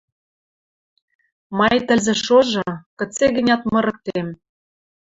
[1.57, 2.65] —Май тӹлзӹ шожы—
[2.97, 4.27] кыце-гӹнят мырыктем.